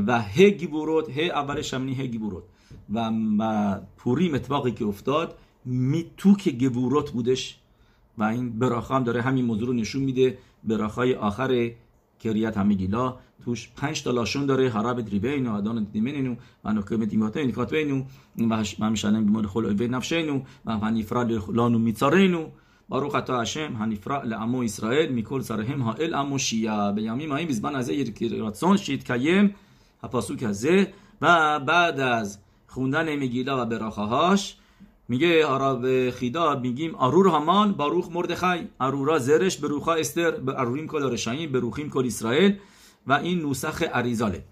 [0.07, 2.43] و ه گیبوروت ه اولش همینی ه گیبوروت
[2.93, 7.59] و پوریم اتفاقی که افتاد میتوک گیبوروت بودش.
[8.17, 10.37] و این براخا هم داره همین موضوع رو نشون میده.
[10.63, 11.71] براخای آخر
[12.19, 13.15] کریت گیلا.
[13.45, 14.69] توش پنج تا لاشون داره.
[14.69, 18.03] حراب دریبینو ادان دیمنینو و نکم دیماتین کاتوینو
[18.49, 21.23] و همشان بیمار خل اوی نفشینو و هنیفرا
[21.53, 22.47] لانو میتارینو.
[22.89, 27.45] باروخ اتا هشم هنیفرا لامو اسرائیل میکل سرهم ها ال امو شیا به یامی مایی
[27.45, 27.91] بزبان از
[28.39, 29.55] راتسون شید کیم
[30.03, 31.99] هپاسوک ازه و بعد
[35.07, 41.03] میگه آراب خیدا میگیم آرور هامان باروخ مردخای آرورا زرش بروخا استر به آروریم کل
[41.03, 42.57] رشایی بروخیم کل اسرائیل
[43.07, 44.43] و این نوسخ عریزاله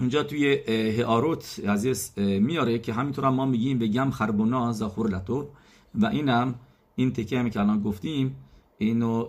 [0.00, 0.58] اینجا توی
[1.02, 5.48] هاروت عزیز میاره که همینطور هم ما میگیم بگم خربونا زخور لطو
[5.94, 6.54] و اینم
[6.96, 8.36] این تکه همی که الان گفتیم
[8.78, 9.28] اینو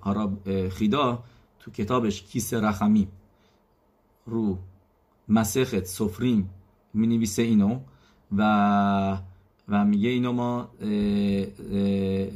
[0.00, 1.24] آراب خیدا
[1.60, 3.08] تو کتابش کیس رخمی
[4.26, 4.58] رو
[5.28, 6.50] مسخت سفریم
[6.94, 7.80] می نویسه اینو
[8.36, 9.18] و
[9.68, 10.68] و میگه اینو ما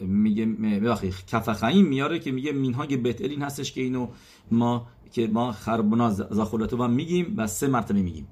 [0.07, 4.09] میگه ببخشید کفخیم میاره که میگه مینهای بتل این هستش که اینو
[4.51, 8.29] ما که ما خربنا زاخولتو هم میگیم و سه مرتبه میگیم.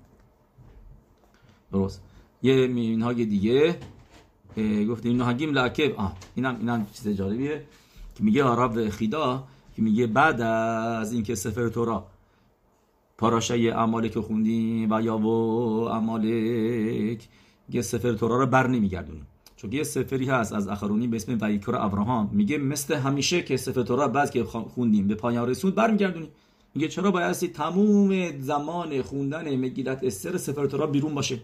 [1.73, 2.03] درست.
[2.43, 3.79] یه مینهای دیگه
[4.89, 7.65] گفتیم اینو هگیم لعکب آه اینم اینم چیز جالبیه
[8.15, 9.45] که میگه عرب خیدا
[9.77, 12.07] که میگه بعد از اینکه سفر تورا
[13.19, 15.27] پاراشه اعمالی که خوندیم و یا و
[15.89, 17.29] اعمالک
[17.71, 19.27] یه سفر تورا رو بر نمیگردونیم.
[19.57, 22.31] چون یه سفری هست از اخرونی به اسم ویکر ابراهام.
[22.33, 26.29] میگه مثل همیشه که سفر تورا بعد که خوندیم به پایان رسوند برمیگردونیم.
[26.75, 31.41] میگه چرا بایستی تموم زمان خوندن مگیلت استر سفر تورا بیرون باشه؟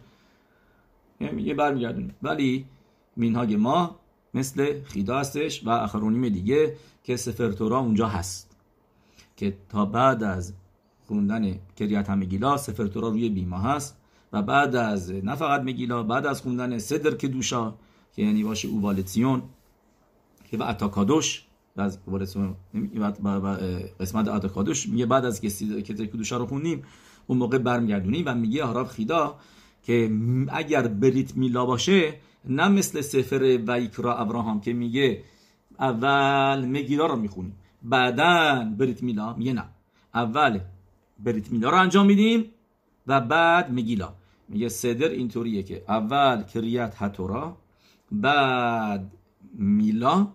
[1.20, 2.14] یعنی میگه برمیگردونیم.
[2.22, 2.66] ولی
[3.16, 3.96] مینهاگ ما
[4.34, 8.56] مثل خیدا هستش و اخرونیم دیگه که سفر تورا اونجا هست.
[9.36, 10.52] که تا بعد از
[11.06, 14.01] خوندن کریت همگیلا سفر تورا روی بیما هست.
[14.32, 17.74] و بعد از نه فقط مگیلا بعد از خوندن صدر که دوشا
[18.16, 19.42] که یعنی باشه اووالتیون
[20.50, 21.44] که و אתה קדוש
[21.76, 21.98] از
[24.00, 26.82] قسمت אתה קדוש میگه بعد از קדושה رو خوندیم
[27.26, 29.34] اون موقع برمیگردونیم و میگه הרב חיד"א
[29.82, 30.10] که
[30.48, 32.14] اگر ברית מילה باشه
[32.44, 35.22] نه مثل ספר ויקרא אברהם که میگه
[35.78, 39.64] اول מגילה رو می‌خونیم بعدا ברית מילה میگه نه.
[40.14, 40.60] اول
[41.18, 42.44] ברית מילה رو انجام میدیم
[43.06, 44.14] و بعد מגילה.
[44.52, 47.56] میگه סדר اینطوریه که اول קריאת התורה
[48.12, 49.12] بعد
[49.54, 50.28] میلا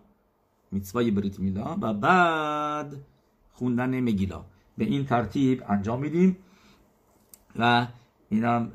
[0.72, 2.96] میتسوای بریت میلا و بعد
[3.54, 4.46] خوندن مگیلا.
[4.78, 6.38] به این ترتیب انجام میدیم
[7.60, 7.88] و
[8.30, 8.72] اینم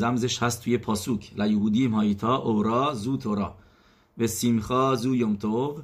[0.00, 1.32] رمزش هست توی پاسوک.
[1.36, 3.54] لا یهودیم هایتا اورا زو تورا.
[4.18, 5.80] و سیمخا زو یومتوب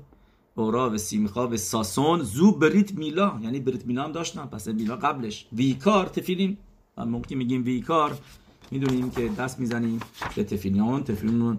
[0.55, 3.39] اورا و سیمخا و ساسون زو بریت میلا.
[3.43, 5.47] یعنی بریت میلا هم داشتن پس میلا قبلش.
[5.53, 6.57] ویکار تفیلین
[6.99, 8.19] و موقعی میگیم ویکار
[8.71, 10.01] می‌دونیم که دست می‌زنیم
[10.37, 11.59] به تفیلیون تفیلیون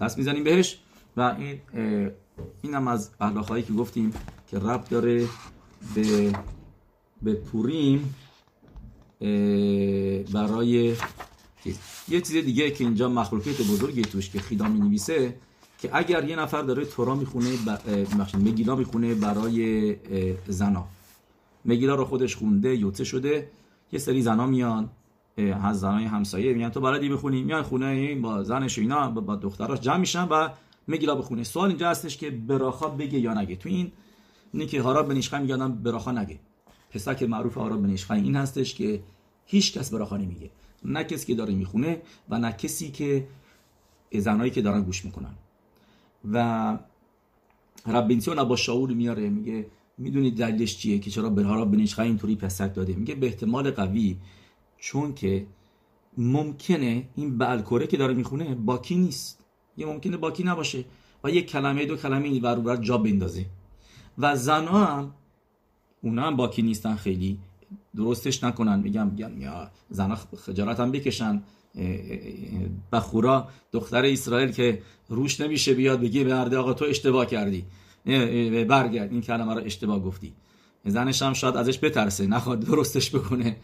[0.00, 0.78] دست می‌زنیم بهش
[1.16, 1.60] و این
[2.62, 4.12] این هم از اخلاقهایی که گفتیم
[4.50, 5.26] که رب داره
[5.94, 6.32] به
[7.22, 8.14] به پوریم
[10.32, 10.96] برای
[12.08, 15.36] یه چیز دیگه که اینجا مخلوقیت بزرگی توش که خیدا می نویسه
[15.78, 17.50] که اگر یه نفر داره تورا می‌خونه.
[18.34, 19.96] مگیلا می‌خونه برای
[20.48, 20.86] زنا
[21.64, 23.50] مگیلا رو خودش خونده یوته شده
[23.94, 24.90] یه سری زنا میان
[25.62, 29.80] از زنای همسایه میان تو بلدی بخونی میان خونه این با زنش اینا با دختراش
[29.80, 30.48] جمع میشن و
[30.88, 31.44] مگیلا بخونه.
[31.44, 33.56] سوال اینجا هستش که براخا بگه یا نگه.
[33.56, 33.92] تو این
[34.52, 36.38] اینی که هارا بنیشخای میگن براخا نگه.
[36.90, 39.02] پسک معروف هارا بنیشخای این هستش که
[39.46, 40.50] هیچ کس براخا نمیگه.
[40.84, 43.28] نه کسی که داره می‌خونه و نه کسی که
[44.18, 45.34] زنایی که دارن گوش می‌کنن.
[46.32, 46.78] و
[47.86, 49.66] ربینسیون با شعور میاره میگه
[49.98, 54.16] می‌دونید دلیلش چیه که چرا برها بنیشخه اینطوری پسک داده؟ میگه به احتمال قوی
[54.78, 55.46] چون که
[56.18, 59.44] ممکنه این بالکوره که داره می‌خونه باکی نیست.
[59.76, 60.84] یه ممکنه باکی نباشه
[61.24, 63.46] و یه کلمه دو کلمه این ور جا بندازه.
[64.18, 65.14] و زنها هم
[66.02, 67.38] اونا هم باکی نیستن خیلی
[67.96, 68.80] درستش نکنن.
[68.80, 71.42] میگم میگم یا زنا خجالت هم بکشن.
[72.92, 77.64] بخورا دختر اسرائیل که روش نمیشه بیاد بگی به آقا تو اشتباه کردی.
[78.68, 79.12] برگرد.
[79.12, 80.32] این کلمه رو اشتباه گفتی.
[80.84, 83.56] زنش هم شاید ازش بترسه نخواد درستش بکنه.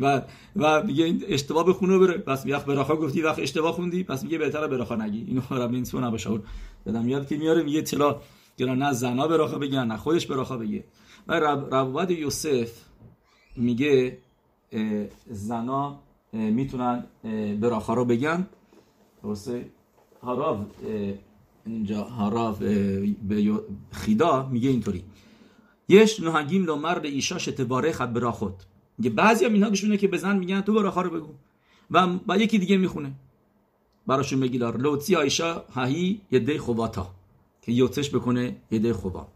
[0.00, 0.22] و
[0.56, 2.18] و میگه این اشتباه بخونه بره.
[2.18, 5.24] پس وقت براخا گفتی وقت اشتباه خوندی؟ پس میگه بهتره براخا نگی.
[5.28, 6.30] اینو رب سو نباشه.
[6.86, 8.22] بدم یاد که میاره میگه چرا
[8.58, 10.84] چرا نه زنا براخا بگن نه خودش براخا بگه.
[11.28, 12.70] و رب یوسف
[13.56, 14.18] میگه
[15.30, 15.98] زنا
[16.32, 17.04] می‌تونن
[17.60, 18.46] براخا رو بگن.
[19.22, 19.66] درسته؟
[20.22, 20.58] هاراف
[21.66, 22.62] اینجا هاراف
[23.90, 25.04] خیدا میگه اینطوری.
[25.88, 28.66] یش نهگیم لو مرد ایشا شتباره خد براخوت
[28.98, 31.34] میگه بعضی هم اینها که بزن میگن تو براخا رو بگو.
[31.90, 33.12] و با یکی دیگه می‌خونه.
[34.06, 37.14] براشون لار لوتی آیشا هایی یده خوباتا
[37.62, 39.28] که یوتش بکنه یده خوبا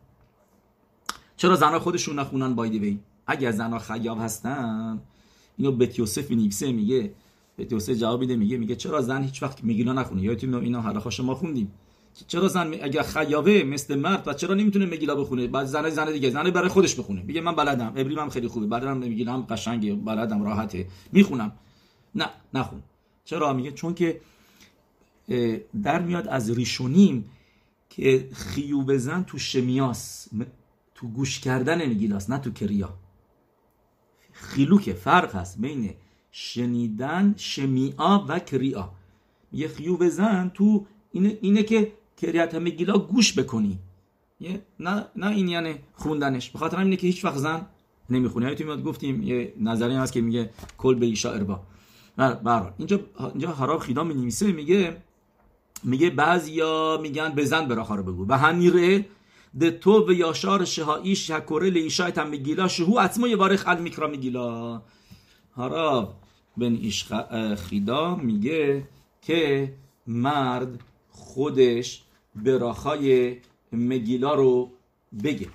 [1.37, 5.01] چرا زنها خودشون نخونن بایدی بی اگر زنها خیاب هستن
[5.57, 7.13] اینو بت یوسف نیکسه میگه.
[7.59, 11.23] بت یوسف جواب میده میگه میگه چرا زن هیچ وقت میگیلا نخونه؟ یادتون اینا حلقه
[11.23, 11.73] ما خوندیم.
[12.27, 16.31] چرا زن اگر خیابه مثل مرد و چرا نمی‌تونه مگیلا بخونه؟ بعد زن زن دیگه.
[16.31, 17.23] زن برای خودش بخونه.
[17.23, 17.93] میگه من بلدم.
[17.97, 18.67] ابریم هم خیلی خوبه.
[18.67, 19.43] بلدم نمی‌گیرم.
[19.43, 19.95] قشنگه.
[19.95, 20.43] بلدم.
[20.43, 20.87] راحته.
[21.13, 21.53] می‌خونم.
[22.15, 22.29] نه.
[22.55, 22.83] نخون.
[23.25, 24.21] چرا؟ میگه چون که
[25.83, 27.31] در میاد از ریشونیم
[27.91, 30.29] که خیوب زن تو شمیاس.
[30.95, 32.95] تو گوش کردن میگیلاس نه تو کریا.
[34.33, 35.95] خیلوک فرق هست بین
[36.31, 38.93] شنیدن شمیعا و کریا.
[39.53, 43.79] یه خیوب زن تو اینه, اینه که کریت میگیلا گوش بکنی.
[44.81, 46.51] نه نه این یعنی خوندنش.
[46.51, 47.67] به خاطر اینه که هیچ وقت زن
[48.11, 48.55] نمی‌خونه.
[48.55, 51.61] تو میاد گفتیم یه نظری هست که میگه کل به ایشا اربا.
[52.17, 53.01] برای اینجا
[53.31, 54.97] اینجا حراب خیدا می نویسه میگه
[55.85, 58.27] میگه بعضیا میگن به زن براخا رو بگو.
[58.29, 59.07] و هنیره
[59.59, 64.09] ده تو و یاشار شهایی شکره لیشا تم میگیلا شهو عطمو یه بارخ ال میکرا
[64.09, 64.83] میگیلا.
[65.57, 66.15] حراب
[66.57, 67.07] بن ایش
[67.57, 68.89] خیدا میگه
[69.23, 69.73] که
[70.07, 72.03] مرد خودش
[72.45, 73.37] براخای
[73.73, 74.71] مگیلا رو
[75.25, 75.47] بگه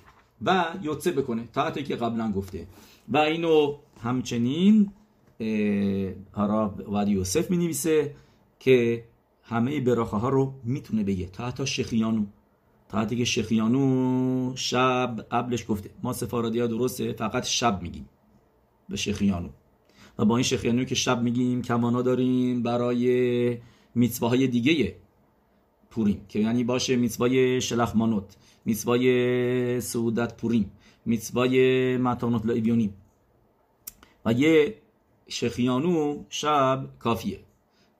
[0.42, 2.66] و یوتسه بکنه؟ تا که قبلا گفته.
[3.08, 4.92] و اینو همچنین
[6.92, 8.14] و یوسف می نویسه
[8.58, 9.04] که
[9.42, 11.26] همه براخه ها رو می‌تونه بگه.
[11.26, 12.24] تا حتی شخیانو
[12.88, 15.90] تا حتی که شخیانو شب قبلش گفته.
[16.02, 18.08] ما سفارادی ها درسته فقط شب میگیم
[18.88, 19.48] به شخیانو
[20.18, 23.58] و با این شخیانو که شب میگیم کمانا داریم برای
[23.94, 24.96] میتواهای دیگه.
[25.92, 30.72] پوریم که یعنی باشه میتوای شلخمانوت میتوای سعودت پوریم
[31.04, 32.94] میتوای متانوت لایبیونیم
[34.24, 34.82] و یه
[35.28, 37.40] شخیانو شب کافیه.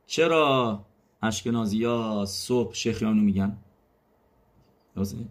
[0.07, 0.85] چرا
[1.22, 3.57] اشکنازی ها صبح شخیانو میگن؟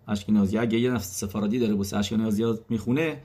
[0.07, 3.21] اشکنازی اگه یه نفس سفارادی داره بسه اشکنازی ها می‌خونه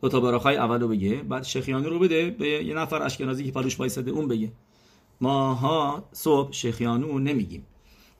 [0.00, 3.76] دو تا براخای اولو بگه بعد شخیانو رو بده به یه نفر اشکنازی که پلوش
[3.76, 4.52] بایستده اون بگه.
[5.20, 7.66] ماها صبح شخیانو نمیگیم.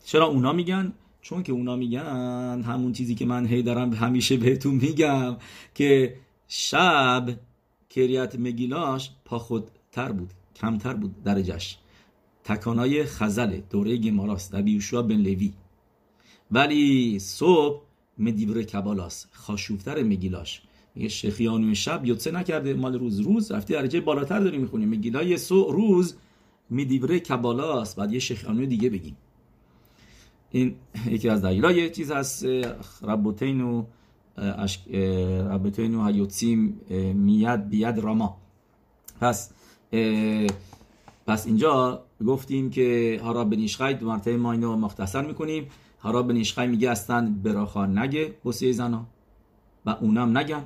[0.08, 0.92] چرا اونا میگن؟
[1.22, 5.36] چون که اونا میگن همون چیزی که من هی دارم همیشه بهتون میگم
[5.74, 6.16] که
[6.48, 7.28] شب
[7.90, 11.78] کریت مگیلاش پا خودتر بود کمتر بود درجش
[12.44, 15.52] تکانای خزله دوره گماراست در بیوشوا بن لوی
[16.50, 17.82] ولی صبح
[18.18, 20.62] مدیبر کبالاس خاشوفتر مگیلاش.
[20.94, 24.86] میگه شخیانو شب یوتسه نکرده مال روز روز رفتی درجه بالاتر داری می‌خونی.
[24.86, 26.14] مگیلای سو روز
[26.70, 29.16] میدیبره کبالاست بعد یه شخیانو دیگه بگیم.
[30.50, 30.74] این
[31.06, 32.46] یکی از دلیل یه چیز هست
[33.02, 33.84] ربوتین و
[35.50, 36.26] ربوتین و
[37.14, 38.36] میاد بیاد راما.
[39.20, 39.50] پس
[41.26, 45.66] پس اینجا گفتیم که هارا بنیشخای دو مرتبه ما اینو مختصر می‌کنیم.
[46.00, 49.06] هارا بنیشخای میگه اصلا براخا نگه بسیه زنا
[49.86, 50.64] و اونم نگن.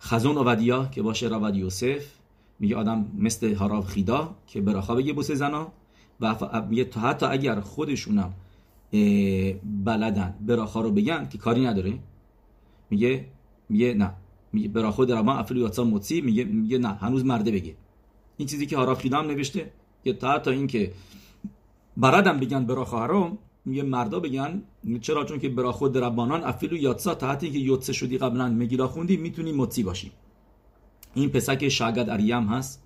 [0.00, 2.04] خزون و ودیا که باشه رود یوسف
[2.58, 5.72] میگه آدم مثل هاراب خیدا که براخا بگه بوسه زنا
[6.22, 6.34] و
[7.00, 8.34] حتی اگر خودشونم
[9.84, 11.98] بلدن براخا رو بگن که کاری نداره.
[12.90, 13.26] میگه
[13.68, 14.14] میگه نه.
[14.52, 16.20] میگه برا خود رما افلو یاتسا موتی.
[16.20, 17.74] میگه میگه نه هنوز مرده بگه.
[18.36, 19.70] این چیزی که هارا خیدام نوشته
[20.04, 20.92] که تا حتی این که
[21.96, 24.62] بردم بگن برا خواهرم میگه مردا بگن
[25.00, 28.88] چرا؟ چون که برا خود ربانان افلو یاتسا تا حتی که یوتسه شدی قبلا مگیلا
[28.88, 30.12] خوندی می‌تونی موتی باشی.
[31.14, 32.82] این پسک شاگد اریم هست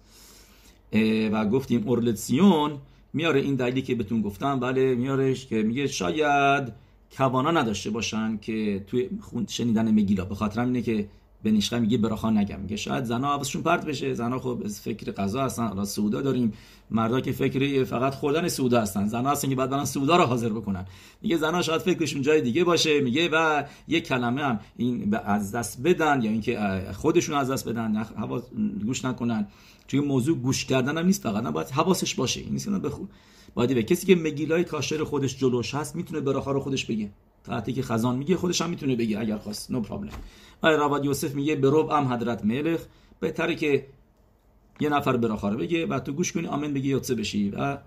[1.33, 2.79] و گفتیم اورلتسیون
[3.17, 6.73] میاره این دلیلی که بهتون گفتم بله میارش که میگه شاید
[7.17, 9.09] کوانا نداشته باشن که توی
[9.49, 10.25] شنیدن مگیلا.
[10.25, 11.09] به خاطر اینه که
[11.43, 12.61] به نیشقه میگه براخا نگم.
[12.61, 14.15] میگه شاید زنا حواسشون پرت بشه.
[14.15, 15.67] زنا خب از فکر قضا هستن.
[15.67, 16.53] حالا سودا داریم.
[16.91, 19.09] مردا که فکر فقط خوردن سودا هستن.
[19.09, 20.87] زنا هستن که بعد برن سودا رو حاضر بکنن.
[21.23, 23.01] میگه زنا شاید فکرشون جای دیگه باشه.
[23.01, 27.97] میگه و یه کلمه هم این از دست بدن یا اینکه خودشون از دست بدن.
[27.97, 28.43] حواس
[28.87, 29.47] گوش نکنن.
[29.87, 32.41] چون موضوع گوش کردن هم نیست فقط باید حواسش باشه.
[32.41, 33.05] این نیست بخو
[33.55, 37.11] باید به کسی که مگیلای کاشر خودش جلوش هست می‌تونه براخا رو خودش بگه.
[37.45, 39.71] تا که خزان میگه خودش هم می‌تونه بگه اگر خواست.
[39.71, 40.13] نو پرابلم
[40.63, 42.81] آیا رواد یوسف میگه به روب ام حضرت ملخ.
[43.21, 43.87] بهتره که
[44.81, 47.51] یه نفر براخا رو بگه و تو گوش کنی آمن بگی یوتسه بشی.
[47.51, 47.79] و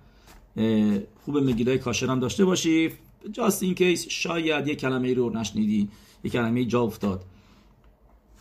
[1.25, 2.91] خوب مگیلای کاشر هم داشته باشی.
[3.31, 5.89] جاست این کیس شاید یه کلمه ای رو نشنیدی.
[6.23, 7.25] یه کلمه جا افتاد.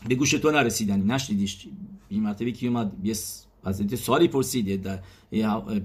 [0.09, 1.05] به گوش تو نرسیدنی.
[1.05, 1.67] نشنیدیش.
[2.09, 2.93] این مرتبه که اومد
[3.69, 4.91] از سوالی پرسید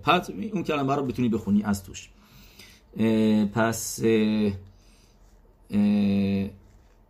[0.04, 2.10] پس اون کلمه رو بتونی بخونی از توش.
[3.54, 4.04] پس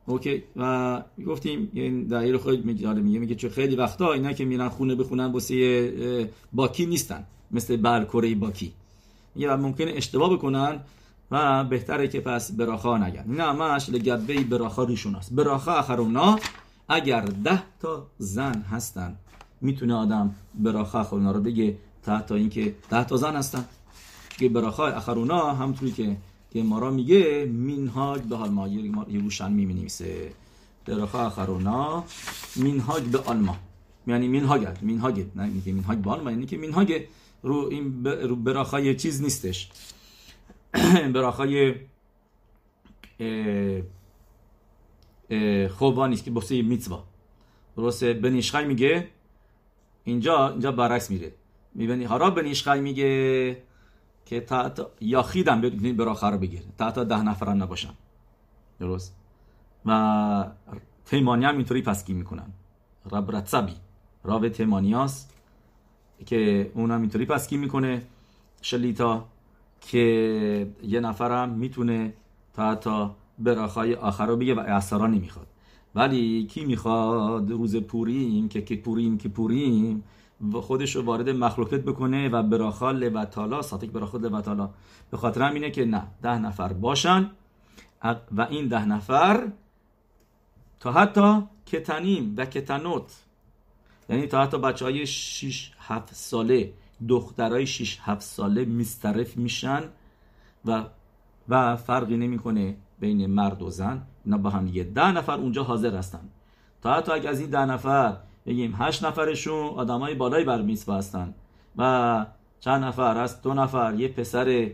[0.06, 0.44] اوکی.
[0.56, 4.96] و گفتیم این دلیل خود میگه میگه میگه چه خیلی وقتا اینا که میرن خونه
[4.96, 8.74] بخونن واسه باکی نیستن مثل برکره باکی.
[9.36, 10.80] میگه ممکنه اشتباه بکنن
[11.32, 15.34] و بهتره که پس براخا نگن نه همش لگبه براخا ریشون است.
[15.34, 16.40] براخا اخرونا
[16.90, 19.16] اگر ده تا زن هستن
[19.64, 23.66] می‌تونه آدم براخا خونا رو بگه تا تا اینکه ده تا زن هستن.
[24.38, 26.18] که براخا اخرونا همطوری که
[26.54, 28.68] که ما را میگه مینهاج به حال ما.
[28.68, 30.32] یه روشن می‌بینیم سه
[30.86, 32.04] براخا اخرونا
[32.56, 33.56] مینهاج به آلما
[34.08, 36.94] یعنی مینهاج مینهاج نه میگه مینهاج به آلما یعنی که مینهاج
[37.44, 39.70] رو این رو براخای چیز نیستش.
[41.14, 41.76] براخای
[45.70, 47.04] خوبا نیست که بسه میتوا.
[47.78, 49.08] درسته؟ بنیشخای میگه
[50.04, 51.34] اینجا اینجا برعکس میره.
[51.76, 53.64] می‌بینی هارا بنیشخای میگه
[54.26, 57.94] که تا تا یاخیدم بتونید براخه رو بگیر تا ده نفرم نباشن.
[58.80, 59.16] درست؟
[59.86, 60.46] و
[61.06, 62.48] تیمانی هم اینطوری پسکی می‌کنن.
[63.12, 63.76] رب رتسبی.
[64.24, 65.28] راو تیمانیاس
[66.26, 68.02] که اونم اینطوری پسکی می‌کنه
[68.62, 69.26] شلیتا
[69.82, 72.14] که یه نفرم می‌تونه
[72.54, 75.48] تا تا براخای آخر رو بگه و اثرا نمی‌خواد.
[75.96, 80.04] ولی کی می‌خواد روز پوریم که که پوریم که پوریم
[80.54, 84.70] خودش رو وارد مخلوقت بکنه و براخا لبتالا ساتک براخا لبتالا
[85.12, 87.32] به خاطر اینه که نه ده نفر باشن
[88.32, 89.52] و این ده نفر
[90.80, 93.24] تا حتی کتنیم و کتنوت.
[94.10, 96.74] یعنی تا حتی بچه های 6 7 ساله
[97.10, 99.84] دخترای 6 7 ساله مسترف میشن
[100.66, 100.84] و
[101.50, 102.76] و فرقی نمی‌کنه.
[103.00, 106.30] بین مرد و زن اینا با هم دیگه ده نفر اونجا حاضر هستن.
[106.82, 111.34] تا حتی اگه از این ده نفر بگیم هشت نفرشون آدمای بالای بر میسوا هستن
[111.78, 112.26] و
[112.60, 114.72] چند نفر از دو نفر یه پسر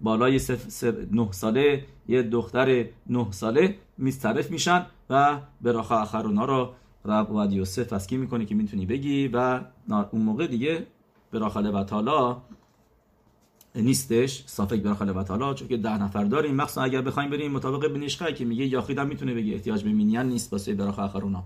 [0.00, 0.40] بالای
[1.12, 6.72] نه ساله یه دختر نه ساله میسترف میشن و به راخه اخرونا رو
[7.04, 9.60] رب و یوسف اسکی می‌کنه که می‌تونی بگی و
[10.10, 10.86] اون موقع دیگه
[11.30, 11.84] به راخله و
[13.82, 16.54] نیستش صافک براخله و تعالی چون که ده نفر داریم.
[16.54, 20.52] مخصوصا اگر بخوایم بریم مطابق بنیشقه که میگه یاخیدم می‌تونه بگه احتیاج به مینیان نیست
[20.52, 21.44] واسه براخ آخرونا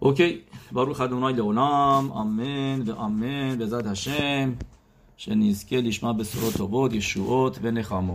[0.00, 0.40] اوکی.
[0.72, 2.82] باروخ ادونای لعولام آمین.
[2.82, 3.56] و آمین.
[3.56, 4.56] به زاد هشم
[5.16, 6.94] شنیزکه لیشما به سروت و بود
[7.64, 8.12] و نخامو